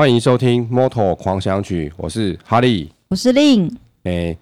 [0.00, 3.66] 欢迎收听《Moto 狂想曲》，我是哈利，我是令。
[4.04, 4.38] 哎、欸，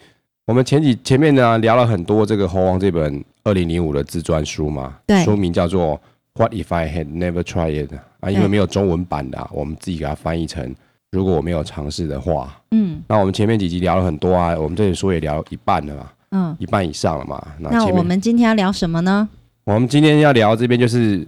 [0.46, 5.96] 我们前几前面呢聊了很多这个猴王这本二零零五的自传书嘛，对，书名叫做
[6.34, 10.72] 《What If I Had Never Tried It》啊，因为没有中文版的、啊，我们自己给它翻译成
[11.10, 12.56] “如果我没有尝试的话”。
[12.70, 17.44] 嗯，那我们前面几集聊了很多啊，我们这本书也聊一半了嘛，嗯，一半以上了嘛。
[17.58, 19.28] 那，那我们今天要聊什么呢？
[19.64, 21.26] 我们今天要聊这边就是。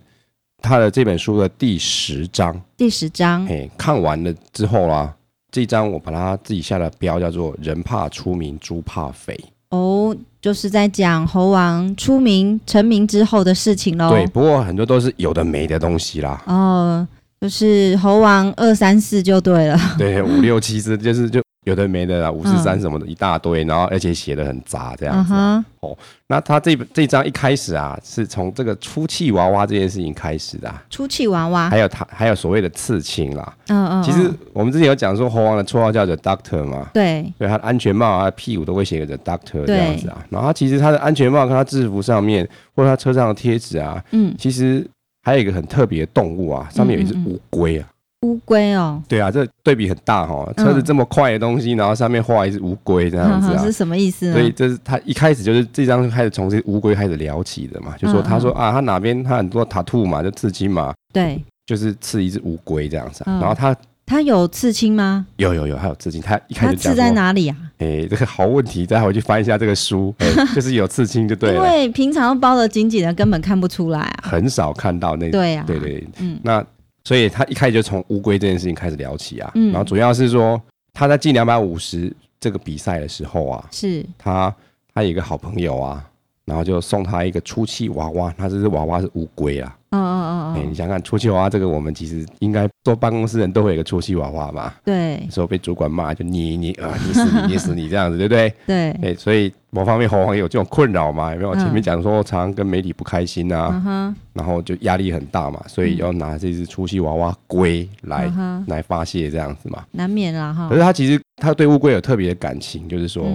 [0.62, 5.14] 他的这本书的第十章，第十章，哎，看完了之后啊，
[5.51, 9.38] 这一章我把它自己下了标，叫做“人怕出名，猪怕肥”。
[9.70, 14.10] 哦，就是在讲猴王出名成名之后的事情喽。
[14.10, 16.42] 对，不过很多都是有的没的东西啦。
[16.46, 17.06] 哦，
[17.40, 19.79] 就是猴王二三四就对了。
[19.96, 21.40] 对，五六七十就是就。
[21.70, 25.57] 有的没的啦，五十三什么的一大堆，嗯、然后而且写的很杂这样子、啊。
[25.59, 25.96] Uh 哦，
[26.27, 30.82] 那他这这张一开始啊，是从这个出气娃娃这件事情开始的、啊。
[30.90, 33.57] 出气娃娃，还有他还有所谓的刺青啦。
[33.68, 34.02] 嗯嗯。
[34.02, 36.90] 其实我们之前有讲说猴王的绰号叫做 Doctor 嘛。
[36.93, 37.32] 对。
[37.38, 40.23] 对，他的安全帽啊，屁股都会写个 Doctor 这样子啊。
[40.29, 42.46] 然后他其实他的安全帽跟他制服上面，
[42.77, 44.87] 或者他车上的贴纸啊，嗯，其实
[45.23, 47.87] 还有一个很特别的动物啊，上面有一只乌龟啊。
[47.87, 47.95] 嗯嗯
[48.26, 50.52] 乌龟哦，对啊，这对比很大哈、哦。
[50.59, 54.35] 车子这么快的东西，嗯、然后上面画一只乌龟这样子啊， 是什么意思呢？
[54.35, 63.38] 所以这是他一开始就是这张开始从这乌龟开始聊起的嘛，就说他说、嗯、啊，他哪边他很多 tattoo 嘛，就刺青嘛，对，就是刺一只乌龟这样子、啊。
[63.38, 65.25] 嗯、然后他他有刺青吗？
[65.37, 66.21] 有有有，他有刺青。
[66.21, 67.56] 他一开始刺在哪里啊？
[67.78, 71.56] 哎、欸， 这个好问题，待会去翻一下这个书，欸、 就是有刺青就对了。
[71.56, 75.32] 因为平常包的紧紧的，根本看不出来啊，很少看到那个。
[75.32, 76.62] 对啊，对对对，嗯，那。
[77.10, 84.06] 所以他一开始就从乌龟这件事情开始聊起啊，嗯、然后主要是说他在进两百五十这个比赛的时候啊，是。
[84.16, 84.54] 他
[84.94, 86.08] 他有一个好朋友啊，
[86.44, 89.76] 然后就送他一个出气娃娃，他这只娃娃是乌龟啊。
[89.93, 94.73] 嗯嗯嗯哎，你想想，出气娃娃这个，我们其实应该做办公室人都会有一个出气娃娃嘛。
[94.84, 95.21] 对。
[95.31, 98.55] 时候被主管骂，就捏一捏啊，捏死你，捏死你这样子，对不对？
[98.67, 98.91] 对。
[99.03, 101.33] 哎，所以某方面猴王有这种困扰嘛？
[101.33, 101.55] 有没有？
[101.56, 108.33] 前面讲说，常常跟媒体不开心啊，然后就压力很大嘛，所以要拿这只出气娃娃龟来
[108.69, 109.84] 来发泄这样子嘛。
[109.91, 110.69] 难免啦哈。
[110.69, 113.27] 可是他其实他对乌龟有特别的感情，就是说，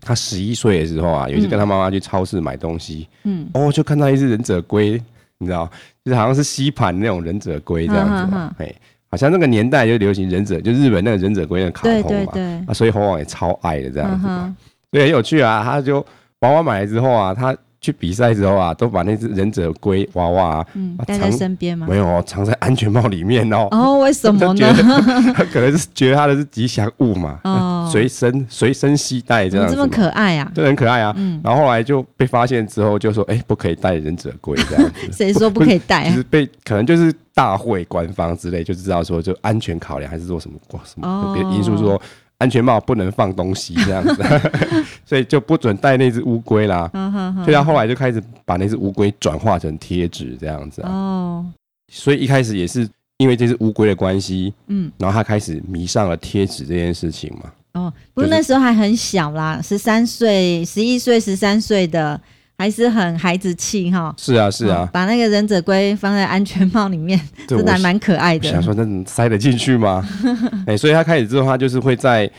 [0.00, 5.00] 他十一岁的时候啊，有一次跟他妈妈去超市买东西，嗯，哦，就看到一只忍者龟。
[5.38, 5.68] 你知道，
[6.04, 8.74] 就是好像是吸盘那种忍者龟这样子嘛，哎，
[9.10, 14.56] 好像那个年代就流行忍者，就日本那个忍者龟的卡通嘛，对对对啊，所以猴王也超爱的这样子嘛，
[14.90, 15.62] 所以很有趣啊。
[15.64, 16.04] 他就
[16.40, 17.56] 娃娃买了之后啊，他。
[17.82, 21.84] 去比赛之后啊，都把那只忍者龟娃娃嗯带在身边吗？
[21.90, 23.66] 没有哦，藏在安全帽里面哦。
[23.74, 24.72] 哦，为什么呢？
[25.34, 29.74] 他可能是觉得它的是吉祥物嘛，哦，随身随身携带这样子。
[29.74, 30.48] 这么可爱啊？
[30.54, 31.12] 对，很可爱啊。
[31.16, 31.40] 嗯。
[31.42, 34.92] 然后后来就被发现之后，就说：“哎，不可以带忍者龟这样子。
[35.10, 36.08] ”谁说不可以带？
[36.08, 42.00] 就是被可能就是大会官方之类就知道说，就安全考量还是做什么什么别的因素说。
[42.42, 44.22] 安全帽不能放东西这样子，
[45.06, 46.90] 所以就不准带那只乌龟啦。
[47.44, 50.82] 所以他后来就开始把那只乌龟转化成贴纸这样子。
[50.82, 51.46] 哦，
[51.92, 52.88] 所以一开始也是
[53.18, 57.52] 因为这只乌龟的关系，嗯，然后他开始迷上了贴纸这件事情嘛。
[57.74, 62.20] 哦，不过那时候还很小啦，十三岁、十一岁、十三岁的。
[62.58, 68.48] 还是很孩子气哈，是啊是啊，把那个忍者龟放在安全帽里面， 真的还蛮可爱的。
[68.48, 70.06] 想说，那塞得进去吗？
[70.66, 72.30] 哎，所以他开始之后，他就是会在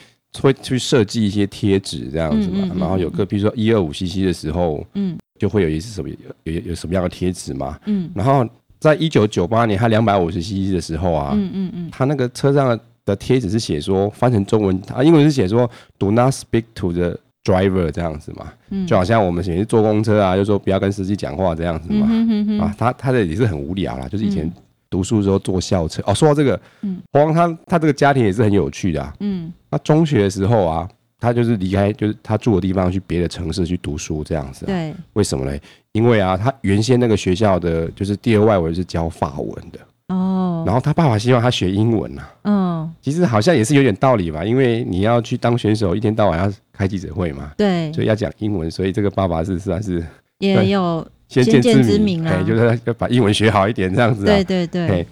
[0.42, 6.10] 会去设计一些贴纸这样子嘛，然后有个比如说一二五 CC 的时候，嗯，就会有一些什么
[6.44, 8.48] 有有什么样的贴纸嘛，嗯，然后
[8.80, 15.70] 在一九九八年他两百五十 CC 的时候啊，嗯嗯嗯，他那个车上的贴纸是写说翻成中文，他英文是写说
[16.00, 18.52] Do not speak to the driver 这样子嘛，
[18.88, 22.08] 就好像我们以前坐公车啊，就说不要跟司机讲话这样子嘛。
[22.10, 24.50] 嗯、哼哼啊，他他的也是很无聊啦，就是以前
[24.90, 26.02] 读书的时候坐校车。
[26.04, 29.14] 嗯、哦，说到这个，嗯，猴王他他这个家庭也是很有趣的啊。
[29.20, 30.88] 嗯，他中学的时候啊，
[31.20, 34.66] 他就是离开就是他住的地方去别的城市去读书这样子。
[34.66, 35.58] 对，为什么呢？
[35.92, 39.80] 因为啊，他原先那个学校的就是第二外文是教法文的。
[40.14, 42.30] 哦，然后他爸爸希望他学英文呐、啊。
[42.44, 47.52] 嗯，其实好像也是有点道理吧，因为你要去当选手，一天到晚要开记者会嘛。
[47.58, 50.06] 对，所以要讲英文，所以这个爸爸是算是
[50.40, 54.26] 也有先见之明啊，就是要把英文学好一点这样子、啊。
[54.26, 55.08] 对对对，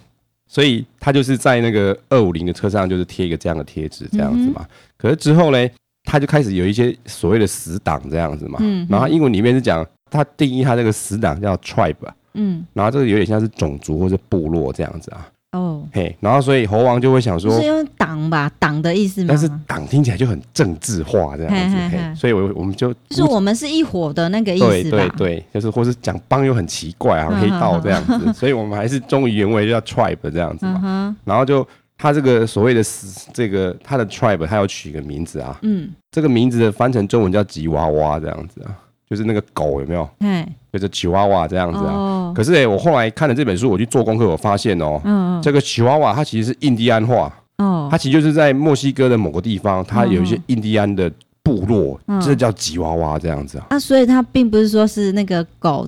[0.47, 4.61] 所以他就是在那个二五零的车上，就是贴一个这样的贴纸这样子嘛。
[4.61, 4.67] 嗯、
[4.97, 5.69] 可是之后呢，
[6.03, 8.59] 他就开始有一些所谓的死党这样子嘛。
[8.61, 11.95] 嗯，然后英文里面是讲他定义他这个死党叫 tribe。
[12.33, 15.27] 嗯，然后这个有点像是种族或者部落这样子啊。
[15.51, 19.27] 哦，嘿，然后所以猴王就会想说，是用党吧，党的意思吗？
[19.27, 24.71] 但是党听起来就很政治化这样子，嘿嘿嘿，所以我我们就，就是我们是一伙的那个意思吧？
[24.71, 31.13] 对对对，就是或是讲帮又很奇怪啊，黑道这样子， 所以我们还是忠于原味，就叫 tribe 这样子嘛。
[31.25, 31.67] 然后就
[31.97, 38.71] 他这个所谓的死这个他的 tribe，他要取一个名字啊，嗯，这个名字的翻成中文叫吉娃娃这样子啊，
[39.11, 40.09] 就是那个狗有没有？
[40.21, 41.93] 嗯，就是吉娃娃这样子啊。
[41.93, 51.11] 哦、可是哎，我后来看了这本书，我去做功课，我发现哦，嗯嗯，这个吉娃娃它其实是印第安话，哦，它其实就是在墨西哥的某个地方，它有一些印第安的
[51.43, 53.67] 部落，嗯、这叫吉娃娃这样子啊。
[53.71, 55.85] 啊，所以它并不是说是那个狗。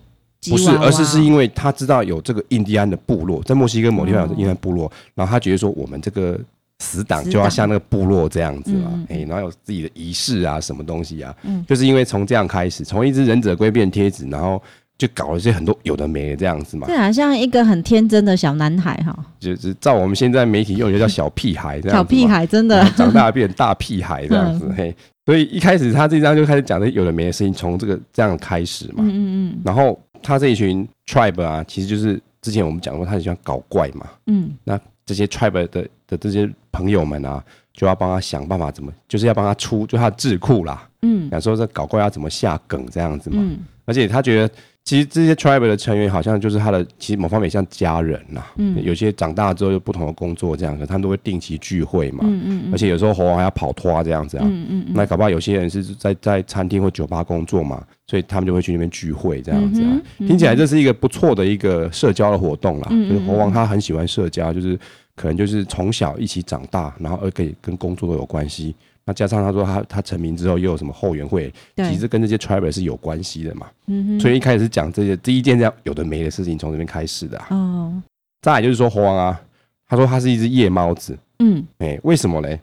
[0.49, 6.37] 不是，而是是因为他知道有这个印第安的部落，在墨西哥某地方有印第安部落，然后他觉得说我们这个
[6.83, 11.63] 死党就要像那个部落这样子嘛，哎，然后有自己的仪式啊，什么东西啊，嗯。
[11.67, 14.61] 就是因为从这样开始，从一只忍者龟变贴纸，然后
[14.97, 16.87] 就搞了一些很多有的没的这样子嘛。
[16.87, 21.97] 对啊，像一个很天真的小男孩哈，就是照我们现在媒体用语叫小屁孩这样子。
[21.97, 22.83] 小屁孩真的。
[22.97, 24.93] 长大变大屁孩这样子，嘿，
[25.25, 29.97] 所以一开始他这张就开始讲的有的没的事情，从这个这样开始嘛，嗯嗯嗯，然后。
[30.25, 34.07] 他这一群 tribe 啊，其实就是之前我们讲过，他很喜欢搞怪嘛。
[34.27, 34.79] 嗯，那
[35.13, 40.89] 这些 tribe 的的这些朋友们啊，就要帮他想办法怎么，就是要帮他出，就他的智库啦。
[41.03, 43.37] 嗯，想说这搞怪要怎么下梗这样子嘛。
[43.39, 44.53] 嗯，而且他觉得。
[44.85, 48.43] 其实这些 tribe 的成员好像就是他的，其实某方面像家人呐。
[48.57, 48.83] 嗯。
[48.83, 52.25] 有些长大之后有不同的工作这样子，他们都会定期聚会嘛。
[52.27, 54.43] 嗯嗯，而且有时候猴王还要跑拖这样子啊。
[54.45, 60.01] 嗯嗯，那搞不好有些人是在在餐厅或酒吧工作嘛，所以他们就会去那边聚会这样子啊。
[60.17, 62.89] 听起来这是一个不错的一个社交的活动啦。
[62.89, 64.77] 就是猴王他很喜欢社交，就是
[65.15, 68.75] 可能就是从小一起长大，然后而可以跟工作都有关系。
[69.05, 73.67] 那加上他说他他成名之后又有什么后援会，对其实跟这些 tribe 是有关系的嘛。
[73.87, 74.19] 嗯哼。
[74.19, 77.47] 所以一开始讲这些第一件这样有的没的事情从这边开始的、啊。
[77.49, 78.01] 哦。
[78.41, 79.41] 再来就是说猴王啊，
[79.87, 81.17] 他说他是一只夜猫子。
[81.39, 81.65] 嗯。
[81.79, 82.57] 哎、欸，为什么嘞？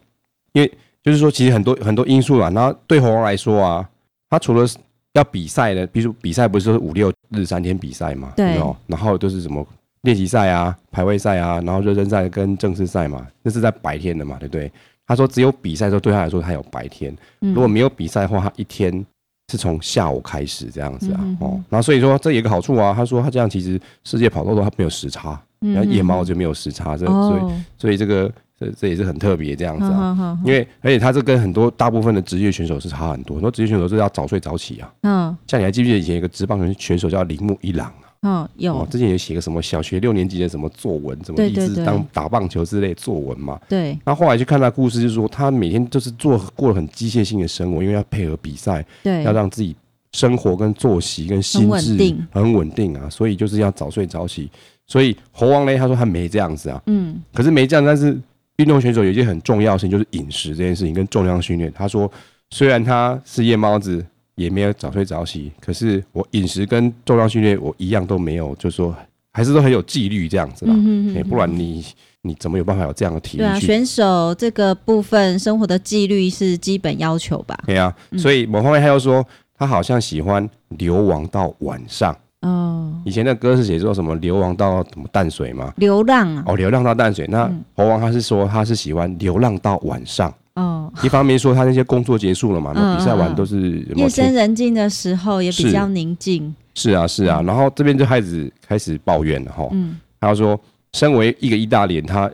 [0.53, 2.49] 因为就是说其实很多很多因素啊。
[2.51, 3.87] 然后对猴王来说啊，
[4.31, 4.67] 他除了
[5.13, 8.33] 要比赛的，比如比赛不是说五六日三天比赛嘛？
[8.35, 8.59] 对。
[8.87, 9.67] 然后就是什么
[10.03, 14.71] 练习赛啊、排位赛啊，然后热身赛跟正式赛嘛，那是在白天的嘛，对不对？
[15.07, 19.05] 他说：“只有比赛的时候，对他来说，他有白天；如果没有比赛的话，他一天
[19.51, 21.37] 是从下午开始这样子啊。
[21.41, 22.95] 哦，然后所以说这有一个好处啊。
[22.95, 30.39] 他说他这样其实世界跑多多，他没有时差，然后夜猫就没有时差，这所以所以这个这这也是很特别这样子啊。
[30.45, 34.95] 因为而且他这跟很多大部分的职业选手是差很多，很多职业选手是要早睡早起啊。
[35.03, 37.93] 嗯，像你还记不记得以前有个职棒选手叫铃木一朗？”
[38.23, 43.59] 嗯，有、哦、之前有写个什么小学六年级的什么作文，什么立志当打棒球之类的作文嘛。
[43.67, 43.99] 对。
[44.05, 49.75] 那后后来去看他故事，就是说他每天就是做过了很机械性的生活，因为要配合比赛，对，要让自己
[50.13, 54.51] 生活跟作息跟心智很稳定，很稳定啊，所以就是要早睡早起。
[54.87, 58.21] 所以猴王嘞，他说他没这样子啊，嗯，可是没这样，但是
[58.57, 61.73] 运动选手有一件很重要的事情，就是饮食这件事情跟重量训练。
[61.75, 62.13] 他说
[62.51, 64.05] 虽然他是夜猫子。
[64.41, 68.97] 也没有早睡早起，可是我饮食跟重量训练我一样都没有，就是说
[69.33, 70.73] 还是都很有纪律这样子啦。
[70.75, 71.85] 嗯嗯，不然你
[72.23, 73.43] 你怎么有办法有这样的体力？
[73.43, 77.59] 对啊，选手这个部分生活的纪律是基本要求吧？
[77.67, 79.23] 对啊，所以某方面他又说
[79.59, 82.17] 他好像喜欢流亡到晚上。
[82.41, 85.71] 哦，以前的歌是写说什么流亡到什么淡水吗？
[85.77, 86.45] 流浪啊？
[86.47, 87.27] 哦，流浪到淡水。
[87.27, 90.33] 那猴王他是说他是喜欢流浪到晚上。
[90.61, 96.55] 哦，一方面说他那些工作结束了嘛，那比赛完都是夜深人静的时候，也比较宁静。
[96.75, 99.69] 是啊，是啊，然后这边就开始开始抱怨了哈。
[99.73, 100.59] 嗯，他说，
[100.93, 102.31] 身为一个意大利人，他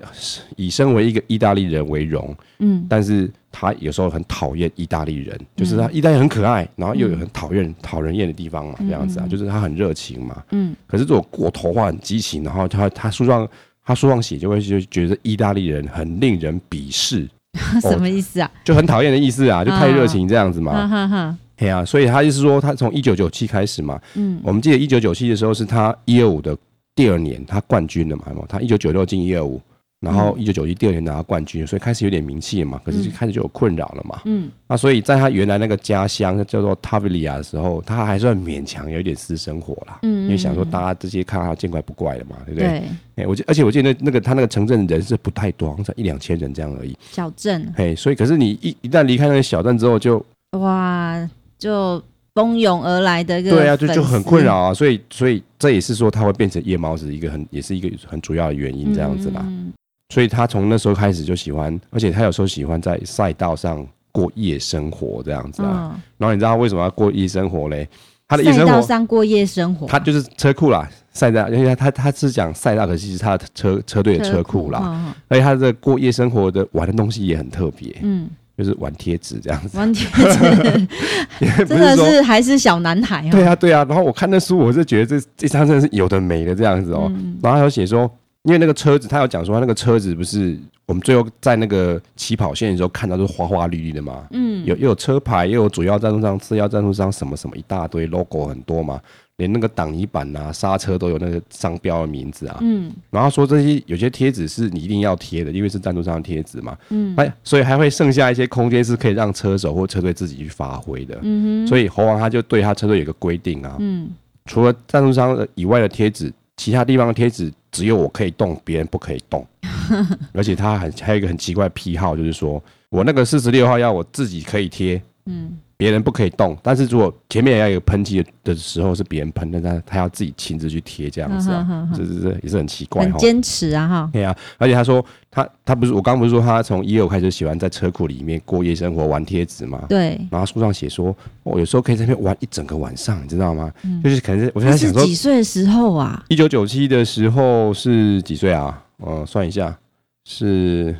[0.56, 2.36] 以身为一个意大利人为荣。
[2.58, 10.42] 嗯，但是他有时候很讨厌意大利人，就是他意大利很可爱，然后又有很讨厌讨人厌的地方嘛，这样子啊，就是他很热情嘛。
[10.50, 13.48] 嗯，可是这种过头话很激情，然后他他书上
[13.84, 17.28] 他书上写就会就觉得意大利人很令人鄙视。
[17.80, 18.50] 什么意思啊？
[18.64, 20.72] 就很讨厌的意思啊，就太热情这样子嘛。
[20.72, 21.36] 哈哈哈。
[21.56, 24.00] 对啊，所以他就是说，他从一九九七开始嘛。
[24.14, 24.40] 嗯。
[24.42, 26.56] 我们记得一九九七的时候是他一二五的
[26.94, 28.24] 第二年，他冠军了嘛？
[28.48, 29.60] 他一九九六进一二五。
[30.06, 32.80] 然后一九九一第二年拿到冠军，所以开始有点名气了嘛。
[32.84, 34.22] 可是就开始就有困扰了嘛。
[34.24, 34.48] 嗯。
[34.68, 39.98] 那所以在他原来那个家乡叫做塔维利亚的时候，他还算勉强有一点私生活啦。
[40.02, 40.22] 嗯。
[40.24, 42.68] 因为想说大家这些看他见怪不怪了嘛，对不对？
[42.68, 42.82] 对。
[43.16, 46.96] 哎，我记，而且我记得那那个他那个城镇人是不太多，好像才一两千人这样而已。
[47.00, 47.72] 小镇。
[47.76, 50.24] 哎，所以可是你一一旦离开那个小镇之后，就
[50.58, 52.02] 哇，就
[52.34, 53.42] 蜂拥而来的。
[53.42, 54.74] 对啊，就就很困扰啊。
[54.74, 59.42] 所以所以这也是说他会变成夜猫子一个很也是一个很主要的原因这样子啦。
[59.46, 59.72] 嗯。
[60.08, 65.90] 所以他从那时候开始就喜欢，而且他有时候喜欢在赛道上过夜生活这样子啊。
[65.92, 67.88] 嗯、然后你知道他为什么要过夜生活嘞？
[68.28, 74.80] 他的夜生活赛道上过夜生活，他就是车库啦，赛道，因为他他他是讲赛道，可是其实他的车车队的车库啦。
[74.84, 79.76] 嗯、而且他的过夜生活的玩的东西也很特别，嗯，就是玩贴纸这样子。
[79.76, 83.30] 玩贴纸， 真的是还是小男孩啊。
[83.30, 87.10] 对啊对啊，然后我看那书，我是觉得这这张真的是有的没的这样子哦。
[87.14, 88.08] 嗯、然后他有写说。
[88.46, 99.00] 因为那个车子，他有讲说，他那个车子不是我们最后在那个起跑线的时候看到都是花花绿绿的嘛，嗯，有又有车牌，又有主要赞助商、次要赞助商什么什么一大堆 logo 很多嘛，
[99.38, 114.08] 连那个挡泥板呐、啊、刹车都有那个商标的名字啊，嗯，然后说这些有些贴纸是你一定要贴的，因为是赞助商的贴纸嘛，嗯，哎，所以还会剩下一些空间是可以让车手或车队自己去发挥的，嗯哼，所以猴王他就对他车队有个规定啊，嗯，
[114.44, 119.46] 除了赞助商以外的贴纸，其他地方的贴纸只有我可以动，别人不可以动。
[120.32, 126.56] 而且他很还有一个很奇怪的癖好，就是说我那个四十六号要我自己可以贴，嗯，别人不可以动。
[126.62, 134.10] 但是如果前面要有喷漆的时候是别人喷的，那他要自己亲自去贴这样子啊，这这这也是很奇怪，很坚持啊哈。
[134.12, 139.84] 对啊，而且他说他他不是我刚刚不是说他从一六开始喜欢在车库里面过夜生活玩贴纸吗？
[139.88, 140.18] 对。
[140.30, 143.72] 然后书上写说，我有时候可以在那边玩一整个晚上，你知道吗？
[143.82, 146.24] 嗯、就是可能是我现在想说几岁的时候啊？
[146.28, 148.82] 一九九七的时候是几岁啊？
[149.06, 149.76] 嗯，算一下，
[150.24, 150.96] 是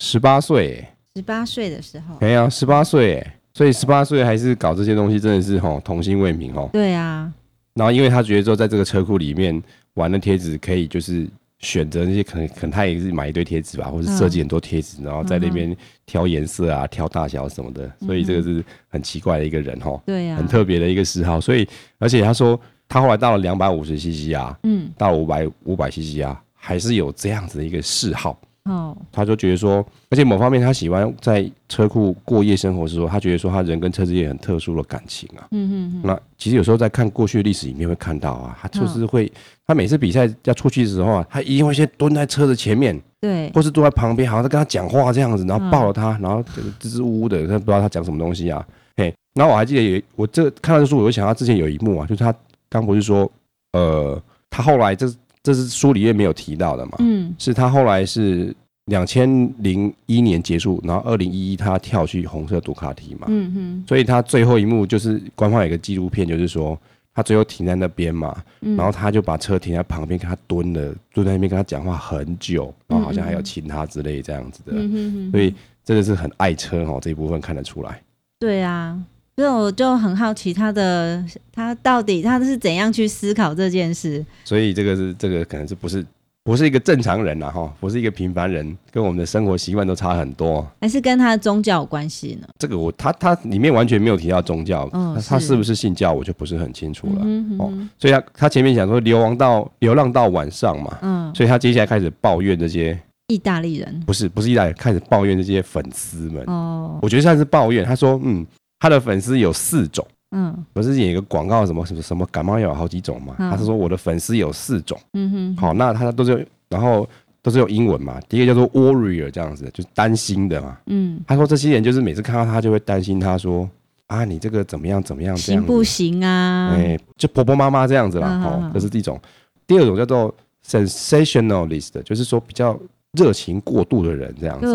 [0.00, 0.84] 十八岁。
[1.14, 6.68] 十八岁的时候，没有十八岁，所以十八岁还是搞这些东西，真的是吼童心未泯哦。
[6.74, 7.32] 对啊。
[7.72, 9.62] 然后，因为他觉得说，在这个车库里面
[9.94, 11.26] 玩的贴纸，可以就是
[11.60, 17.90] 选择那些可能，可能他也是买一堆贴纸吧，或者设计很多贴纸，然后在那边挑颜色啊、挑大小什么的。
[18.00, 19.98] 所以这个是很奇怪的一个人哈。
[20.04, 20.36] 对啊。
[20.36, 21.40] 很特别的一个嗜好。
[21.40, 26.42] 所以，而且他说，他后来到了两百五十 CC 啊，嗯，到五百五百 CC 啊。
[26.52, 36.00] 还是有这样子的一个嗜好，哦，他就觉得说，而且某方面他喜欢在车库过夜生活的时候，他觉得说他人跟车之间很特殊的感情啊，嗯嗯嗯。
[36.02, 39.30] 那其实有时候在看过去的历史里面会看到啊，他就是会，
[39.66, 46.42] 他每次比赛要出去的时候啊，他一定会先蹲在车子前面，对，或是坐在旁边，好像在跟他讲话这样子，然后抱着他，然后
[46.78, 49.14] 支支吾吾的，他不知道他讲什么东西啊，嘿。
[49.34, 52.34] 然后我还记得有我这看到的书，我就想到之前有一幕啊，就是他
[52.68, 53.30] 刚不是说，
[53.72, 54.20] 呃，
[54.50, 55.06] 他后来这。
[55.46, 56.96] 这是书里面没有提到的嘛？
[56.98, 58.52] 嗯，是他后来是
[58.86, 63.28] 两千零一年结束，然后二零一一他跳去红色杜卡提嘛。
[63.28, 66.76] 嗯哼，所以他最后一幕就是官方有一个纪录片，就是说
[67.14, 74.72] 他最后停在那边嘛，然后他就把车停在旁边，跟他蹲了，蹲在那边跟他讲话很久，然后好像还要亲他之类这样子的。
[74.74, 78.02] 嗯哼，所以真的是很爱车哦，这一部分看得出来。
[78.40, 79.00] 对啊。
[79.36, 84.24] 所以我就很好奇他的他到底他是怎样去思考这件事？
[84.44, 86.04] 所以这个是这个可能是不是
[86.42, 92.48] 不是一个正常人呐哈，不是一个平凡人，跟我们的生活习惯都差很多，还是跟他的宗教有关系呢？
[92.58, 97.70] 这个我他他里面完全没有提到宗教，哦、他是不是信教我就不是很清楚了、嗯、哦。
[97.98, 108.46] 所以他他前面讲说流亡到流浪到晚上嘛，嗯，所以他接下来开始抱怨这些意大利人，不是不是意大利人，开始抱怨这些粉丝们哦，我觉得算是抱怨，他说嗯。
[108.86, 113.34] 他的粉丝有四种，嗯，不是演一个广告，什么什么什么感冒药有好几种嘛？
[113.40, 117.08] 嗯、他是说我的粉丝有四种，嗯哼，好，那他都是用，然后
[117.42, 118.20] 都是用英文嘛。
[118.28, 123.68] 第一个叫做 warrior 这样子，就是担心的嘛，嗯，他说这些人就是每次看到他就会担心，他说
[124.06, 126.70] 啊，你这个怎么样怎么样，行不行啊？
[126.72, 129.20] 哎、欸，就婆婆妈妈这样子啦，这是第一种。
[129.66, 130.32] 第二种叫做
[130.64, 132.78] sensationalist，就是说比较
[133.14, 134.66] 热情过度的人这样子，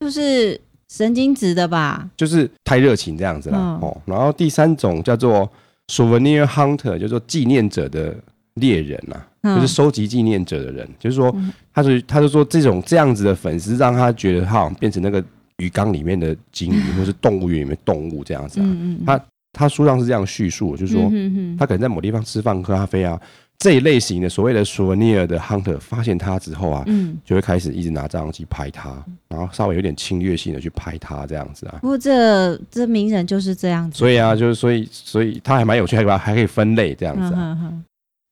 [0.00, 0.60] 就就是。
[0.96, 3.58] 神经质的吧，就是太热情这样子啦。
[3.58, 4.02] 嗯、哦。
[4.04, 5.50] 然后第三种叫做
[5.88, 8.14] souvenir hunter，就是说纪念者的
[8.54, 10.88] 猎人呐、啊，嗯、就是收集纪念者的人。
[11.00, 11.34] 就是说，
[11.72, 15.22] 他是他就说这种这样子的粉丝，让他觉得他好像变成那个
[15.56, 18.66] 鱼缸里面的鲸鱼， 或是动物园里面动物这样子啊。
[19.04, 21.10] 他他书上是这样叙述，就是说，
[21.58, 23.20] 他可能在某地方吃饭喝咖啡啊。
[23.58, 28.90] 这一类型的所谓的索尼尔的 hunter 发现他之后啊，嗯，就会开始一直拿照相机拍他，
[29.28, 31.78] 然后稍微有点侵略性的去拍他这样子啊。
[31.80, 33.96] 不过这这名人就是这样子。
[33.96, 37.56] 所以啊，就是所以所以他还蛮有趣，还还可以分类这样子啊。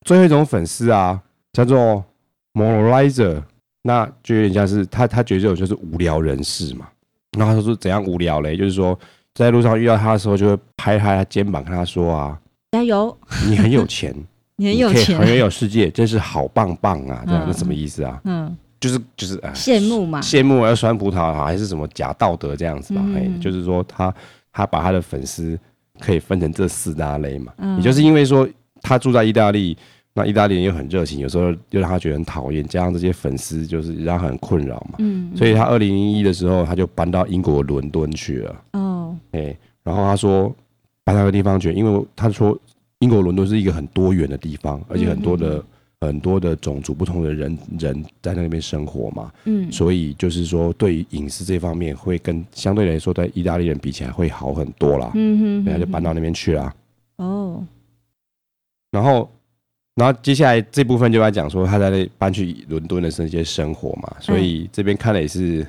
[0.05, 1.19] 最后一种粉丝啊，
[1.53, 2.03] 叫做
[2.53, 3.41] moralizer，
[3.81, 6.87] 那就有点像是他他觉得这种就是无聊人士嘛。
[7.37, 8.55] 然后他说怎样无聊嘞？
[8.55, 8.99] 就是说
[9.33, 12.39] 在路上遇到他的时候，就会拍他肩膀，跟他说啊，
[12.73, 13.17] 加油，
[13.49, 14.13] 你很有钱。
[14.63, 17.23] 你很有钱，很有世界，真是好棒棒啊！
[17.27, 18.21] 这样是什么意思啊？
[18.23, 23.01] 嗯，就是就是羡慕嘛，羡慕要酸葡萄还是什么假道德这样子吧？
[23.13, 24.13] 哎，就是说他
[24.53, 25.59] 他把他的粉丝
[25.99, 27.51] 可以分成这四大类嘛。
[27.77, 28.47] 也就是因为说
[28.81, 29.77] 他住在意大利，
[30.13, 34.95] 那意大利人又很热情，有时候又让他觉得很讨厌，加上这些粉丝就是让他很困扰嘛。
[34.99, 38.55] 嗯，所以他二零零一的时候他就搬到英国伦敦去了。
[38.73, 40.53] 哦，哎，然后他说
[41.03, 42.57] 搬到那个地方去，因为他说。
[43.03, 45.61] 英国伦敦是一个很多元的地方，而且很多的
[45.99, 56.73] 很多的种族不同的人人在那边生活嘛，嗯，所以就是说对于隐私这方面会跟相对来说在意大利人比起来会好很多啦，嗯哼，然后就搬到那边去啦，
[57.17, 57.61] 哦，
[58.91, 59.29] 然后
[59.95, 65.61] 然后接下来这部分就来讲说他在那搬去伦敦的那些生活嘛，所以这边看了也是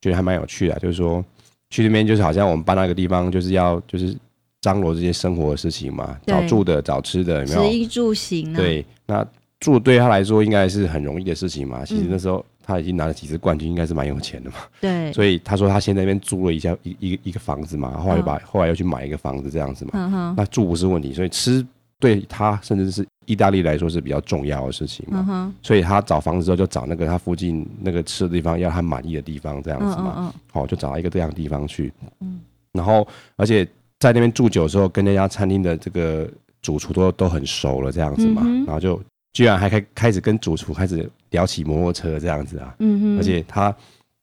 [0.00, 1.24] 觉得还蛮有趣的，就是说
[1.70, 4.16] 去那边就是好像我们搬到一个地方，就是要就是
[4.60, 7.62] 张罗这些生活的事情嘛，找住的、找吃的，有没有？
[7.62, 8.52] 食衣住行。
[8.52, 9.26] 啊对，那
[9.58, 11.84] 住对他来说应该是很容易的事情嘛。
[11.84, 14.56] 其实那时候他已经拿了几次冠军，应该是蛮有钱的嘛。
[14.80, 20.34] 对，所以他说他先在那边租了一下一一个一个房子嘛，后来又把后来又去买一个房子这样子嘛。
[20.36, 21.66] 那住不是问题，所以吃。
[21.98, 32.40] 对他甚至是意大利来说是比较重要的事情嘛，嗯、所以他找房子之后就找那个他附近那个吃的地方，要他满意的地方这样子嘛，好、就找到一个这样的地方去，嗯、
[32.72, 33.68] 然后而且
[34.00, 36.28] 在那边住久之后，跟那家餐厅的这个
[36.60, 39.00] 主厨都都很熟了这样子嘛，嗯、然后就
[39.32, 43.72] 居然还开开始跟主厨开始聊起摩托车这样子啊，嗯、而且他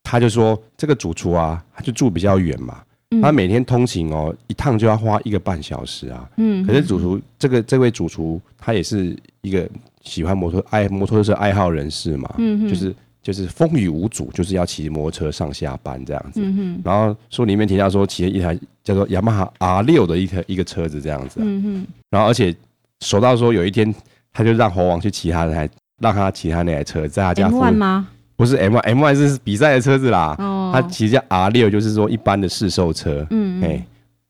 [0.04, 2.84] 他就说这个主厨啊，他就住比较远嘛。
[3.22, 6.30] 他每天通勤哦，一趟就要花一个半小时啊。
[6.36, 9.66] 嗯，可是主厨这个这位主厨，他也是一个
[10.02, 12.36] 喜欢摩托爱摩托车爱好人士嘛。
[12.38, 12.94] 嗯，就是
[13.28, 16.40] 就是风雨无阻，就是要骑摩托车上下班这样子。
[16.42, 21.42] 嗯，然后书里面提到说，骑了一台叫做雅马哈 R 六的一台一个车子这样子。
[21.44, 22.56] 嗯，然后而且
[23.02, 23.94] 熟到说有一天，
[24.32, 25.70] 他就让猴王去骑他那台，
[26.00, 28.08] 让他骑他那台车，在他家附近吗？
[28.38, 30.34] 不是 M1，M1 是比赛的车子啦。
[30.40, 33.28] 哦，它其实叫 R 六就是说一般的市售车。
[33.32, 33.86] 嗯，哎，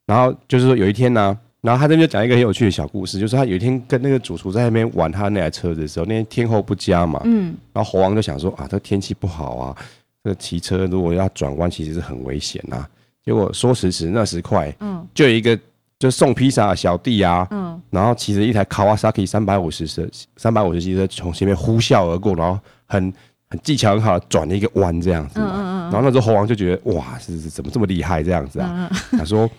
[0.07, 1.37] 然后就是说有一天呢、啊，
[1.67, 7.19] 然后他这边就讲一个很有趣的小故事，就是他有一天跟那个主厨在那边玩他那台车子的时候，那天天候不佳嘛。
[7.25, 9.75] 嗯，然后猴王就想说啊，这天气不好啊，
[10.23, 12.87] 这个骑车如果要转弯，其实是很危险呐。
[13.25, 15.59] 结果说时迟那时快，嗯，就有一个
[15.99, 20.07] 就送披萨的小弟啊，嗯，然后骑着一台 Kawasaki 三百五十车，
[20.37, 23.13] 三百五十 cc 车从前面呼啸而过，然后很。
[23.49, 28.91] 很技巧很好的转了一个弯这样子嘛，嗯嗯嗯，然后那时候猴王就觉得哇，是是怎么这么厉害这样子啊？
[29.11, 29.49] 他说，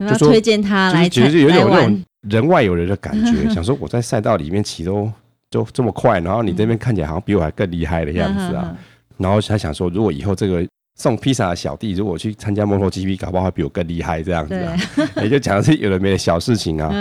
[0.00, 5.10] 就说推荐他来，其实就有点那种人外有人的感觉， 想说我在赛道里面骑都
[5.50, 8.76] 就这么快，然后你这边看起来好像比我还更厉害的样子啊。
[9.16, 14.76] 然后他想说，如果以后这个送披萨的小弟如果去参加摩托 GP，搞不好会比我更厉害这样子啊。
[15.22, 16.92] 也就讲的是有的没的小事情啊。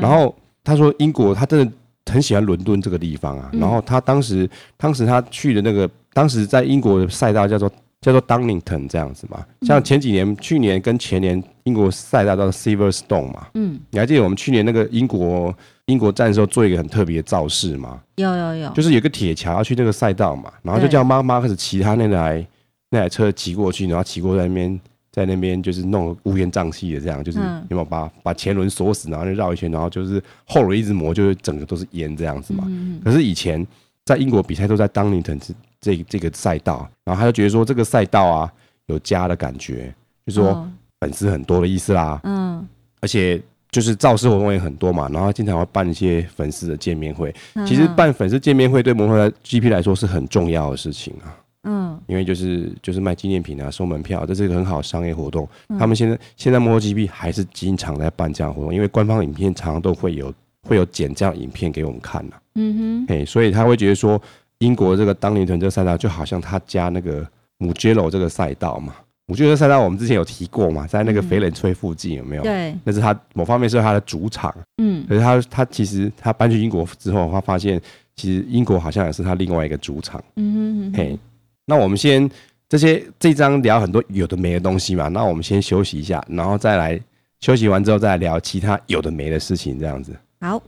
[0.00, 0.34] 然后
[0.64, 1.72] 他说，英国他真的。
[2.10, 15.54] 很喜欢伦敦这个地方啊，然后他当时，当时他去的那个，当时在英国的赛道叫做叫做 Donington 这样子嘛，像前几年，去年跟前年英国赛道叫做 Silverstone 嘛，嗯，你还记得我们去年那个英国
[15.86, 18.00] 英国站的时候做一个很特别的造势吗？
[18.16, 22.46] 有有有，就是有个铁桥要去那个赛道嘛，然后就叫妈妈开始骑他那台
[22.90, 24.80] 那台车骑过去，然后骑过在那边。
[25.12, 32.64] 在那边就是弄乌烟瘴气的，这样就是有没有把把前轮锁死，然后就绕一圈，然后就是后轮一直磨，就是整个都是烟这样子嘛。
[33.04, 33.66] 可是以前
[34.04, 35.36] 在英国比赛都在当宁腾
[35.80, 38.52] 这这个赛道，然后他就觉得说这个赛道啊
[38.86, 39.92] 有家的感觉，
[40.26, 40.68] 就说
[41.00, 42.20] 粉丝很多的意思啦。
[42.24, 42.66] 嗯，
[43.00, 43.40] 而且
[43.70, 47.34] 就是造势活动也很多嘛，然后经常会办一些粉丝的见面会。
[47.66, 51.36] 其实办粉丝见面会对摩托 GP 来说是很重要的事情啊。
[51.64, 55.46] 嗯，因为就是就是卖纪念品啊，收门票，这是一个很好的商业活动。
[55.68, 62.42] 嗯、他们现在现在摩托 GP 还是经常在办这样活动，因为官方影片常常都会有会有剪这样影片给我们看呐、啊。
[62.54, 64.20] 嗯哼，哎，所以他会觉得说，
[64.60, 67.26] 英国这个当年屯这个赛道就好像他家那个
[67.58, 68.94] 姆杰罗这个赛道嘛。
[69.26, 72.42] 姆杰罗赛道我们之前有提过嘛，在那个肥冷翠附近有没有？
[72.42, 74.52] 对，那是他某方面是他的主场。
[74.82, 77.80] 嗯，可是他他其实他搬去英国之后，他发现
[78.16, 80.22] 其实英国好像也是他另外一个主场。
[80.36, 81.18] 嗯哼，嘿。
[81.64, 82.28] 那我们先
[82.68, 87.00] 这些这张聊很多有的没的东西嘛，那我们先休息一下，然后再来
[87.40, 90.12] 休息完之后再来聊其他有的没的事情，这样子。
[90.40, 90.60] 好。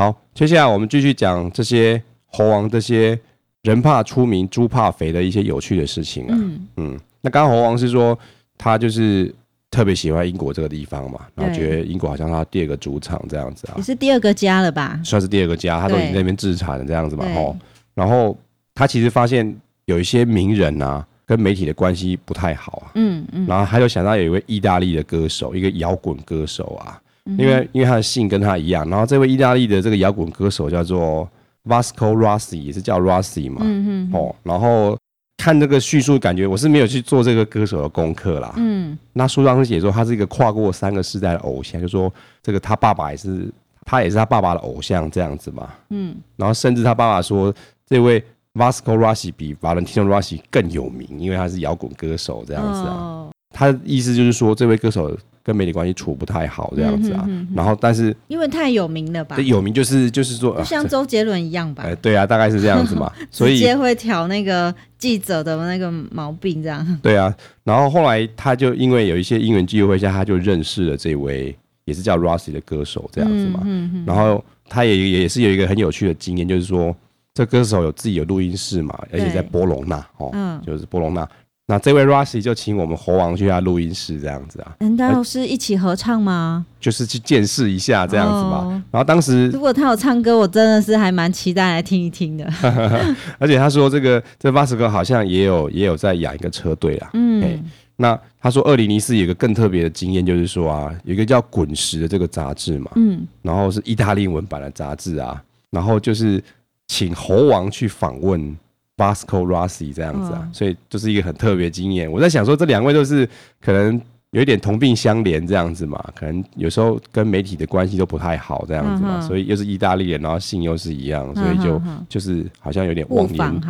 [0.00, 3.18] 好，接下来我们继续讲这些猴王这些
[3.62, 6.30] 人怕出名猪怕肥的一些有趣的事情啊。
[6.32, 8.18] 嗯嗯，那刚刚猴王是说。
[8.62, 9.34] 他就是
[9.70, 15.00] 特别喜欢英国这个地方嘛，然后觉得英国好像他第二个主场这样子啊，也是第二个家了吧？
[15.02, 17.24] 算是第二个家，他都已经在那边自产了这样子嘛。
[17.34, 17.56] 吼，
[17.94, 18.36] 然后
[18.74, 22.92] 他其实发现有一些名人啊，跟媒体的关系不太好啊。
[22.96, 23.46] 嗯嗯。
[23.46, 31.28] 然后他就想到有一位意大利的歌手，一个摇滚歌手啊，因为因为他的姓跟他一样，然后这位意大利的这个摇滚歌手叫做
[31.64, 33.60] Vasco Rossi，也是叫 Rossi 嘛。
[33.62, 34.10] 嗯嗯。
[34.12, 34.96] 哦，然后。
[35.42, 38.52] 看这个叙述，感觉我是没有去做这个歌手的功课啦。
[38.58, 43.50] 嗯，那书上是写说他是一个跨过三个世代的偶像，就说这个他爸爸也是，
[43.86, 45.70] 他也是他爸爸的偶像这样子嘛。
[45.88, 47.50] 嗯，然后甚至他爸爸说，
[47.86, 53.19] 这位 Vasco Rossi 比 Valentino Rossi 更有名，因为他是摇滚歌手这样子啊。
[53.60, 57.26] 他意思就是说，这位歌手跟媒体关系处不太好这样子啊。
[57.28, 59.38] 嗯、哼哼哼然后，但是因为太有名了吧？
[59.38, 61.82] 有名就是就是说，就像周杰伦一样吧？
[61.84, 63.12] 哎、呃，对啊，大概是这样子嘛。
[63.30, 66.98] 所以直接会挑那个记者的那个毛病这样。
[67.02, 73.60] 对啊，然后后来他就因为有一些因缘机会下，他就认识了这位也是叫 Rossi 的歌手这样子嘛。
[73.64, 76.96] 嗯、哼哼然后他也也是有一个很有趣的经验，就是说
[77.34, 81.28] 这歌手有自己有录音室嘛，而且在波隆纳哦，嗯、就是波隆纳。
[81.70, 84.74] 那这位 Rossi 就请我们猴王去他录音室这样子啊？
[84.80, 86.66] 难道是一起合唱吗？
[86.80, 88.56] 就是去见识一下这样子嘛。
[88.64, 92.44] 哦、然后当时如果他有唱歌，我真的是还蛮期待来听一听的。
[93.38, 97.10] 而且他说这个这 Vasco 好像也有也有在养一个车队啦。
[97.12, 97.64] 嗯。
[97.94, 102.90] 那他说二零零四有一个更特别的经验，就是说啊，有一个叫《滚石》的这个杂志嘛。
[102.96, 103.24] 嗯。
[103.42, 106.42] 然后是意大利文版的杂志啊，然后就是
[106.88, 108.56] 请猴王去访问。
[109.00, 112.10] Vasco Rossi 这样子啊，所以就是一个很特别经验。
[112.12, 113.26] 我在想说，这两位都是
[113.58, 113.98] 可能
[114.32, 123.60] 有一点同病相怜这样子嘛，可能有时候跟媒体的关系都不太好这样子嘛，所以又是意大利人，然后姓又是一样，所以就就是好像有点忘年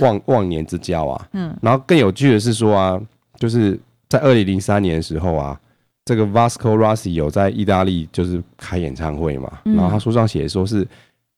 [0.00, 1.28] 忘忘年之交啊。
[1.32, 2.98] 嗯，然后更有趣的是说啊，
[3.38, 5.60] 就是在二零零三年的时候啊，
[6.06, 10.88] 这个 Vasco Rossi 有在意大利就是开演唱会嘛，然后他书上写说是。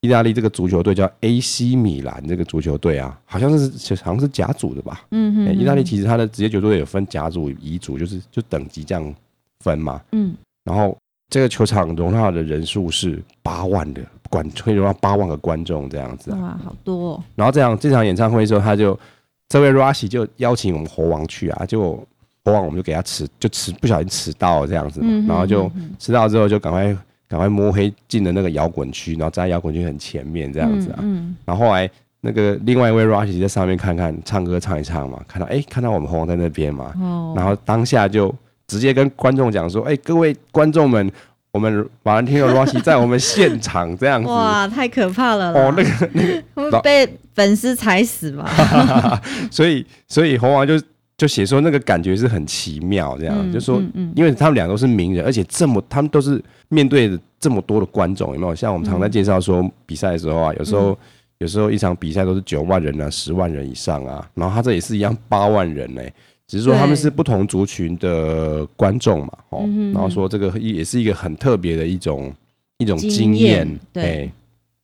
[0.03, 5.01] 意大利这个足球队叫 AC 米兰，这个足球队啊，好像是好像是甲组的吧？
[5.13, 5.57] 嗯哼，嗯哼。
[5.57, 9.15] 意大利其实它的职业球队有分甲组、乙组，就是就等级这样
[9.61, 10.01] 分嘛。
[10.11, 10.35] 嗯。
[10.65, 10.99] 然后
[11.31, 16.39] 这个球场容纳的人数是八万的管，可以容纳八万个观众这样子啊。
[16.41, 17.25] 哇，好多哦。
[17.37, 18.99] 然后这样这场演唱会的时候，他就
[19.49, 22.05] 这位 Rossi 就邀请我们猴王去啊，结果
[22.45, 26.97] 猴王我们就给他迟就迟不小心迟到了这样子嘛，嗯哼嗯哼，然后就迟到之后就赶快。
[27.33, 30.99] 赶快摸黑进了那个摇滚区，然后在摇滚区很前面这样子啊。
[30.99, 31.89] 嗯嗯、然后后来
[32.21, 38.35] 那个另外一位 Rush 在上面看看唱歌唱一唱嘛，看到哎、欸、看到我们红王在那边嘛，哦、然后当下就
[38.67, 41.11] 直接跟观众讲说：“哎、欸，各位观众们，
[41.53, 44.29] 我们马兰天和 Rossi 在我们现场这样子。
[44.31, 45.55] ”哇，太可怕了！
[45.55, 48.47] 哦，那个那个会被粉丝踩死吧？
[49.51, 50.79] 所以所以猴王就。
[51.23, 53.81] 就写说那个感觉是很奇妙，这样、嗯、就说，
[54.17, 58.53] 因为他们俩都是名人，而且这么他们都是面对着这么多的观众，有没有？
[58.53, 60.99] 像我们常在介绍说比赛的时候啊，有时候
[61.39, 66.13] 有时候一场比赛都是九万人啊，十万人以上啊，然后他这也是一样八万人呢、欸，
[66.49, 69.61] 只是说他们是不同族群的观众嘛，哦，
[69.95, 72.35] 然后说这个也是一个很特别的一种
[72.79, 74.29] 一种经验，对。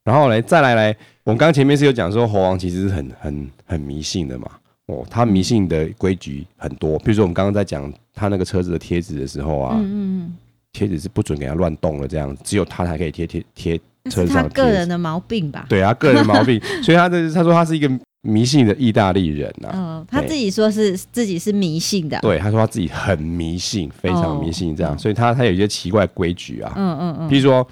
[0.05, 4.48] 然后来再来来，我们刚前面是有讲说猴王其实是很很很迷信的嘛。
[4.88, 10.37] 哦，他迷信的规矩很多，比如说我们刚刚在讲他那个车子的贴纸的时候啊，嗯嗯，
[10.72, 14.42] 贴纸是不准给他乱动的，这样只有他才可以贴贴贴车上。
[14.42, 15.66] 他个人的毛病吧？
[15.68, 17.90] 对啊，个人毛病，所以他的他说他是一个
[18.22, 19.68] 迷信的意大利人呐。
[19.74, 22.18] 嗯，他自己说是自己是迷信的。
[22.20, 27.66] 对，他说他自己很迷信，非常迷信这样，所以他他有一些奇怪规矩啊，嗯嗯嗯，比如说。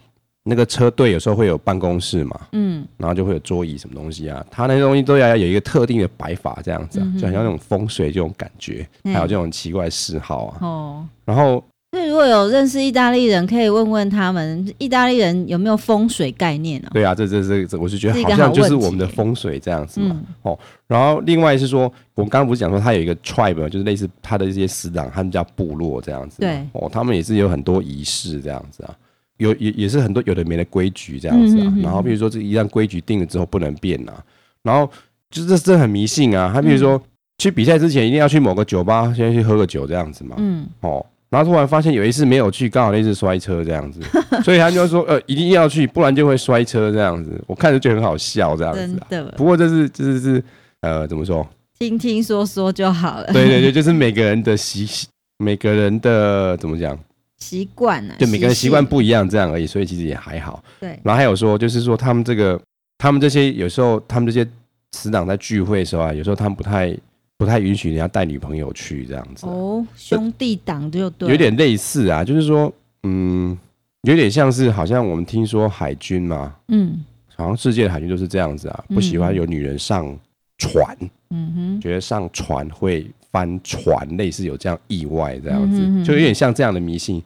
[0.49, 10.59] 那个车队有时候会有办公室嘛，嗯，然后就会有桌椅什么东西啊，他那些东西都要有一个特定的摆法，这样子啊，嗯、就好像那种风水这种感觉，嗯、还有这种奇怪嗜好啊。
[10.61, 16.95] 哦，然后，那如果有认识意大利人，可以问问他们，意大利人有没有风水概念呢、啊？
[16.95, 20.11] 对啊，这这这这，我是觉得好像就是我们的风水这样子嘛。
[20.11, 26.41] 嗯、哦，然后另外是说，我们刚刚不是讲说他有一个 tribe，就是类似他的一些死党，他们叫部落这样子。
[26.41, 28.95] 对，哦，他们也是有很多仪式这样子啊。
[29.39, 34.25] 有也也是很多有的没的规矩这样子啊，嗯、哼哼然后比如说这一旦规矩定了之后不能变呐、啊，
[34.63, 34.91] 然后
[35.31, 36.51] 就是这这很迷信啊。
[36.55, 37.03] 他比如说、嗯、
[37.39, 44.01] 去比赛之前一定要去某个酒吧先去喝个酒这样子嘛，嗯，哦，然后突然发现有一次没有去，刚好那次摔车这样子，
[44.43, 47.43] 所以他就说呃一定要去，不然就会摔车这样子。
[47.47, 49.35] 我看着就很好笑这样子、啊，真的。
[49.37, 50.45] 不过这是这是是
[50.81, 51.47] 呃怎么说？
[51.79, 53.33] 听听说说就好了。
[53.35, 55.07] 对对对，就是每个人的习
[55.39, 56.99] 每个人的怎么讲？
[57.39, 58.15] 习惯呢？
[58.19, 60.63] 就每个人习惯不一样，这样而已，所以其实也还好。
[60.81, 60.99] 对。
[61.03, 62.61] 然后还有说，就是说他们这个，
[62.99, 64.49] 他们这些有时候，他们这些
[64.93, 66.97] 死党在聚会的时候啊，有时候他们不太
[67.37, 69.47] 不太允许人家带女朋友去这样子。
[69.47, 71.29] 哦，兄弟党就对。
[71.29, 72.73] 有点类似啊，就是说，
[73.03, 73.57] 嗯，
[74.03, 80.19] 有点像是好像我们听说海军嘛，嗯，好像世界的海军都是这样子啊，不喜欢有女人上
[80.57, 80.97] 船，
[81.31, 83.07] 嗯哼，觉得上船会。
[83.37, 87.23] 翻船类似有这样意外这样子，嗯、哼哼就有点像这样的迷信。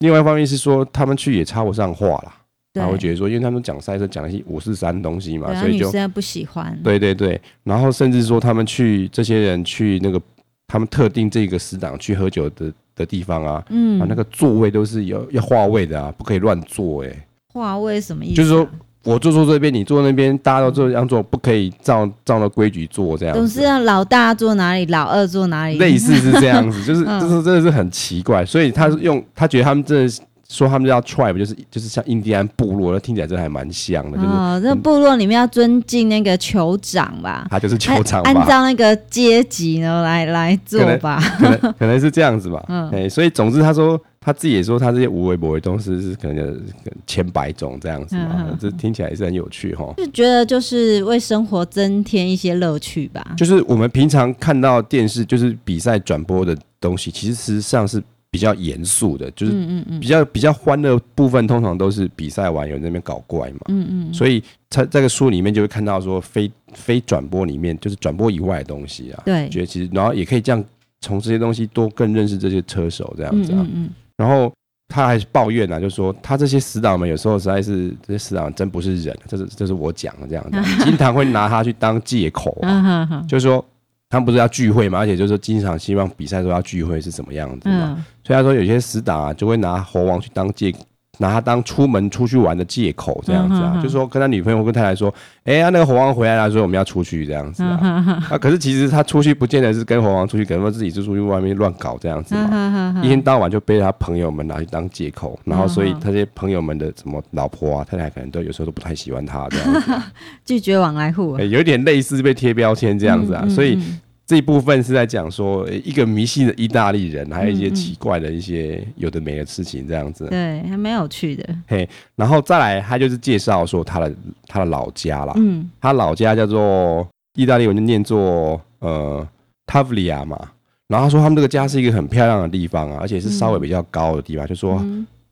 [0.00, 2.36] 另外一方面是说，他们去也插不上话啦，
[2.74, 6.78] 对然后觉得说，因为他们讲赛车讲一些五四三东西嘛，所以就现在不喜欢。
[6.84, 10.20] 对对对，然后甚至说他们去这些人去那个
[10.66, 17.26] 他们特定这个死党去喝酒的的地方啊，嗯，啊那个座位都是有要划位的啊，不可以乱坐哎、欸。
[17.54, 18.36] 划位什么意思、啊？
[18.36, 18.68] 就是说
[19.04, 23.34] 我坐坐这边，你坐那边，大家都这样做，不可以照照那规矩做这样。
[23.36, 25.78] 总是让老大坐哪里，老二坐哪里。
[25.78, 30.20] 类似是这样子， 就是就是真的是很奇怪，所以他是用他觉得他们真的是。
[30.46, 34.16] 说他们叫 tribe，就是就是像印第安部落，那听起来真的还蛮像的。
[34.18, 37.46] 就是哦，那部落里面要尊敬那个酋长吧？
[37.50, 41.18] 他就是酋长吧，按照那个阶级呢来来做吧？
[41.38, 42.62] 可能可能，可能是这样子吧。
[42.68, 46.60] 嗯，哎，所以总之他说他自己也说他这些无微不为东西是可能
[47.06, 48.46] 千百种这样子嘛。
[48.48, 49.92] 嗯、这听起来也是很有趣哈。
[49.98, 53.34] 就觉得就是为生活增添一些乐趣吧。
[53.36, 58.02] 就是我们平常看到电视就是比赛转播的东西，其实实际上是。
[58.30, 59.52] 比较严肃的，就是
[60.00, 63.60] 比较比较欢乐部分，通常都是比赛完有那边搞怪嘛。
[63.68, 64.12] 嗯嗯。
[64.12, 69.22] 所以他这个书里面就会看到说非非转播里面，就是转播以外的东西啊。
[69.24, 69.48] 对。
[69.50, 70.64] 觉得其实，然后也可以这样
[71.00, 73.58] 从这些东西多更认识这些车手这样子啊。
[73.60, 73.90] 嗯嗯。
[74.16, 74.52] 然后
[74.88, 83.64] 他还是抱怨啊，就是说他这些死党们有时候实在是这些死党真不是人，这是这是我讲的这样子， 经常会拿他去当借口啊，就是说。
[84.10, 87.96] 他们不是要聚会嘛，而且就是经常希望比赛都要聚会是什么样子嘛。
[87.96, 90.72] 嗯、所以他说有些死党啊，就会拿猴王去当借，
[91.18, 93.62] 拿他当出门出去玩的借口这样子啊。
[93.66, 95.12] 嗯、哼哼就说跟他女朋友跟太太说，
[95.44, 97.78] 哎、欸、呀、啊，那个猴王回来了，所以我们要出去这样子啊。
[97.82, 102.48] 嗯、哼哼啊，可是其实他出去不见得是跟猴王出去，可能说自己就出去外面乱搞这样子嘛。
[102.50, 109.92] 嗯、哼哼一天到晚就被他朋友们拿去当借口，然后所以他这些朋友们的什么老婆啊、太太可能都有时候都不太喜欢他这样子，
[110.44, 113.78] 拒绝往来户、欸，有点类似被贴标签这样子啊，嗯、所以。
[114.26, 120.26] 这一部分是在讲说一个迷信的意大利人，还有一些奇怪的一些有的没的事情，这样子。
[120.28, 121.56] 对，还蛮有趣的。
[121.66, 124.14] 嘿，然后再来，他就是介绍说他的
[124.46, 125.34] 他的老家啦。
[125.36, 129.28] 嗯，他老家叫做意大利文就念作呃
[129.66, 130.52] Tavlia 嘛。
[130.88, 134.82] 然后他说他们这个家是一个很漂亮的地方啊，而且是稍微比较高的地方，就说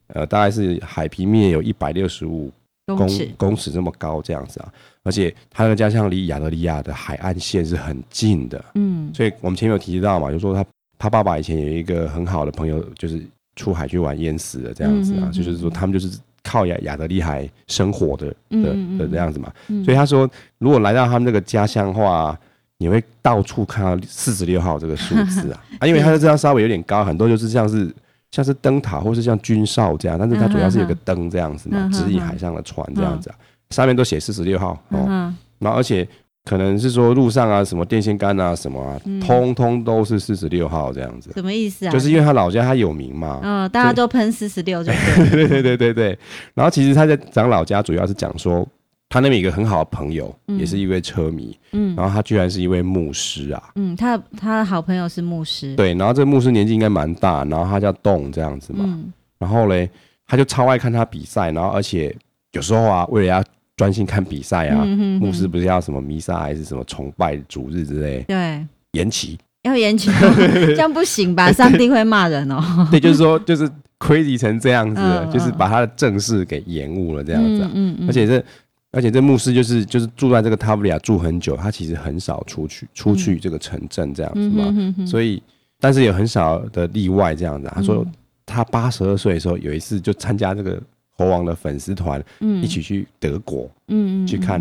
[0.08, 2.50] 呃大概是海平面有一百六十五
[2.86, 4.72] 公公尺这么高这样子啊。
[5.04, 10.64] 而且他的家乡离亚得利亚的海岸线是很近的，嗯，所以我们前面有提到嘛，就说他
[10.98, 13.20] 他爸爸以前有一个很好的朋友，就是
[13.56, 19.52] 出海去玩淹死了这样子啊，就是说他们就是靠亚亚得利海生活的的的这样子嘛，
[19.84, 22.38] 所以他说如果来到他们这个家乡的话，
[22.78, 27.92] 你会到处看到四十六号这个数字啊， 啊，因为它的这样稍微有点高，很多就是像是
[28.30, 33.36] 像是灯塔或是像军哨这样，但是它主要是有个灯这样子嘛，指引海上的船这样子啊。
[33.72, 35.36] 上面都写四十六号哦，嗯、哼。
[35.58, 36.06] 然后而且
[36.44, 41.30] 可能是说路上啊，什么电线杆啊，什么啊，嗯、通通都是四十六号这样子。
[41.34, 41.90] 什么意思啊？
[41.90, 45.30] 就是因为他老家他有名嘛，嗯，大家都喷四十六就对。
[45.30, 46.18] 对对对对对。
[46.54, 48.66] 然后其实他在讲老家，主要是讲说
[49.08, 59.88] 他那边有一个很好的朋友，嗯、也是一位车迷，嗯，然后他居然是一位牧师啊，嗯，他他的好朋友是牧师，对，然后这个牧师年纪应该蛮大，然后他叫栋这样子嘛，嗯、然后嘞，
[60.26, 62.12] 他就超爱看他比赛，然后而且
[62.52, 63.44] 有时候啊，为了要
[63.76, 64.84] 专心看比赛啊！
[65.18, 68.22] 牧师不是要什么弥撒还是什么崇拜主日之类？
[68.28, 70.10] 对，延期要延期，
[70.76, 71.50] 这样不行吧？
[71.50, 72.86] 上帝会骂人哦。
[72.90, 75.00] 对，就是说，就是 crazy 成这样子，
[75.32, 77.62] 就是把他的正事给延误了这样子。
[77.72, 78.08] 嗯嗯。
[78.08, 78.44] 而且这，
[78.92, 85.06] 而且这牧师就是就是住在这个塔布利亚住很久，他其实很少出去出去这个城镇这样子嘛。
[85.06, 85.42] 所以，
[85.80, 87.70] 但是有很少的例外这样子。
[87.74, 88.06] 他说
[88.44, 90.80] 他八十二岁的时候有一次就参加这个。
[91.16, 94.60] 猴王的粉丝团，一起去德国，嗯，去看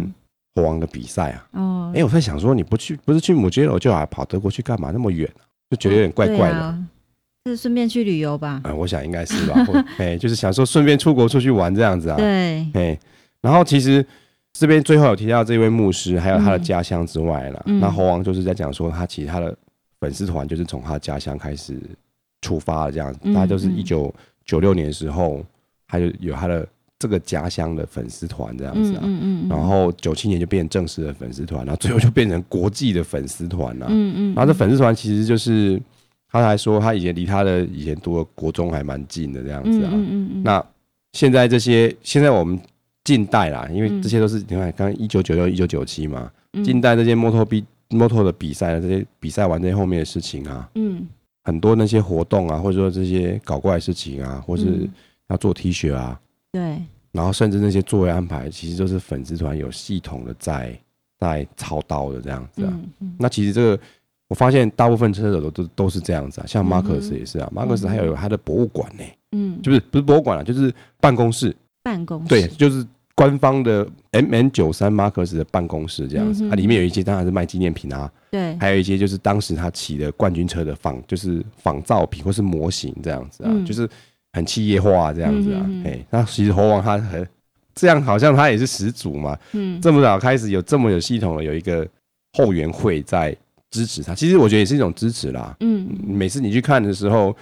[0.55, 1.47] 猴王的比赛啊。
[1.53, 4.91] 哦，哎，我在想说，你不去，不是去母鸡楼，就还跑德国去干嘛？
[4.91, 5.27] 那么远，
[5.69, 6.77] 就觉得有点怪怪的。
[7.47, 8.61] 是顺便去旅游吧？
[8.65, 9.65] 嗯，我想应该是吧。
[9.97, 12.17] 哎，就是想说顺便出国出去玩这样子啊。
[12.17, 12.99] 对，哎，
[13.41, 14.05] 然后其实
[14.53, 17.63] 这边最后有提到这位牧师，还有他的家乡之外了。
[17.65, 19.57] 那猴王就是在讲说，他其实他的
[20.01, 21.79] 粉丝团就是从他的家乡开始
[22.41, 23.19] 出发的这样子。
[23.33, 24.13] 大概都是一九
[24.45, 25.43] 九六年的时候。
[25.91, 26.65] 他就有他的
[26.97, 33.88] 这个家乡的粉丝团这样子啊，嗯嗯然后九七年就变成正式的粉丝团，然后最后就变成国际的粉丝团了。
[33.89, 35.82] 嗯嗯，然后这粉丝团其实就是
[36.32, 39.89] 他还说他以前离他的以前读的国中还蛮近的这样子啊。
[39.91, 40.65] 嗯嗯，那
[41.12, 42.58] 现在这些现在我们
[43.04, 46.32] 近代啦，因为这些都是你看刚刚一九九六一九九七嘛，
[46.63, 51.06] 近代这些摩托比摩托的比赛的这些比赛完这些后面的事情啊，嗯，
[51.43, 54.88] 很多那些活动啊，或者说这些搞怪的事情啊，或是。
[55.31, 56.19] 要做 T 恤啊，
[56.51, 56.81] 对，
[57.13, 60.77] 然后甚至那些座位安排，其实都是粉丝团有系统的在
[61.17, 62.69] 在操刀的这样子啊。
[62.73, 63.79] 嗯嗯、那其实这个
[64.27, 83.87] 我发现大部分车手都都都是这样子啊，像马克斯也是啊，马克斯还有他的博物馆呢，嗯，就是不是博物馆啊，就是办公室，办公室，对，就是官方的 MN 九三马克斯的办公室这样子，啊，里面有一些当然是卖纪念品啊，对，还有一些就是当时他骑的冠军车的仿，就是仿造品或是模型这样子啊，嗯、就是。
[84.33, 87.27] 很企业化这样子啊，哎、嗯，那其实猴王他很
[87.75, 89.37] 这样好像他也是始祖嘛。
[89.53, 91.87] 嗯，这么早开始有这么有系统的有一个
[92.33, 93.35] 后援会在
[93.69, 95.55] 支持他，其实我觉得也是一种支持啦。
[95.61, 97.35] 嗯，每次你去看的时候，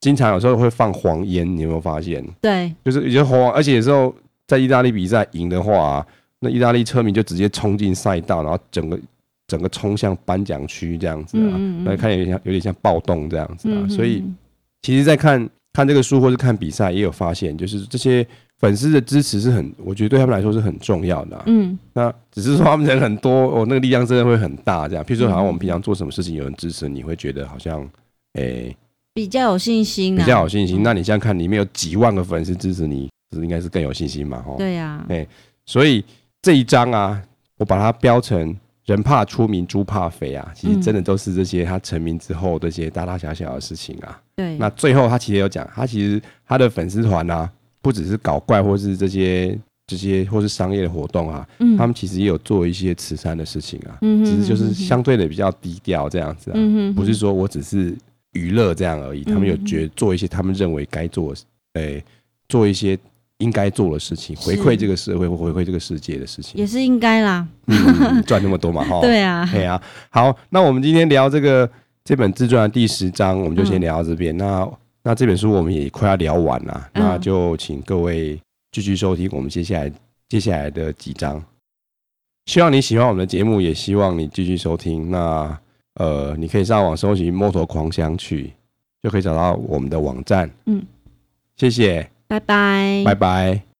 [0.00, 2.24] 经常有时候会放黄烟，你有没有发现？
[2.40, 4.14] 对，就是有些黄，而且有时候
[4.46, 6.06] 在意大利比赛赢的话、啊，
[6.40, 8.98] 那意大利车迷就直接冲进赛道，然后整个
[9.48, 11.50] 整个冲向颁奖区这样子啊，
[11.84, 13.78] 来、嗯、看有点像有点像暴动这样子啊。
[13.82, 14.24] 嗯、所以，
[14.82, 18.26] 其实，在看看这个书或是看比赛，也有发现，就是这些。
[18.58, 21.42] 粉丝的支持是很，我觉得对他们来说是很重要的、啊。
[21.46, 24.86] 嗯，那只是说他们人很多，哦，那个力量真的会很大。
[24.86, 27.80] 这样，譬如说，好像我们平常做什么事情有人支持，你会觉得好像，
[28.34, 28.76] 诶、欸，
[29.12, 30.80] 比较有信心、啊，比较有信心。
[30.84, 34.40] 那你现在看，里面有几万个粉丝支持你，是应该是更有信心嘛？
[34.46, 35.06] 吼，对呀、啊。
[35.08, 35.26] 诶，
[35.66, 36.04] 所以
[36.40, 37.20] 这一章啊，
[37.58, 38.56] 我把它标成
[38.92, 44.20] “人怕出名，猪怕肥”啊，其实真的都是这些他成名之后这些大大小小的事情啊。
[44.36, 44.56] 对。
[44.58, 47.50] 那最后他其实有讲，他其实他的粉丝团啊。
[47.84, 57.92] 不只是搞怪，或是这些这些，或是商业的活动啊，嗯、他们其实也有做一些慈善的事情啊，嗯、哼哼哼只是就是相对的比较低调这样子啊，嗯、哼哼不是说我只是
[58.34, 61.34] 娱乐这样而已，他们有觉得做一些他们认为该做，
[61.72, 62.04] 诶、欸，
[62.48, 62.96] 做一些
[63.42, 67.46] 应该做的事情，回馈这个社会或回馈这个世界的事情，也是应该啦，
[68.26, 71.68] 赚、嗯、 那么多嘛，哈，对啊，对啊，好，那我们今天聊这个
[72.04, 74.72] 这本自传的第十章，我们就先聊到这边，嗯、那。
[75.04, 79.92] 那这本书我们也快要聊完了，嗯、那就请各位继续收听我们接下来
[80.28, 81.42] 接下来的几章。
[82.46, 85.10] 希望你喜欢我们的节目，也希望你继续收听。
[85.10, 85.58] 那
[85.94, 88.52] 呃，你可以上网搜寻“摩托狂想曲”，
[89.02, 90.48] 就可以找到我们的网站。
[90.66, 90.80] 嗯，
[91.56, 93.71] 谢谢，拜拜，拜拜。